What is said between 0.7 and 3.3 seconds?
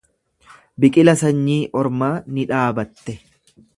Biqila sanyii ormaa ni dhaabatte.